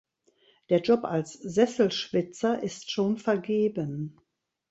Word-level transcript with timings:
Der 0.71 0.79
Job 0.81 1.03
als 1.03 1.33
Sesselschwitzer 1.33 2.63
ist 2.63 2.89
schon 2.89 3.17
vergeben. 3.19 4.19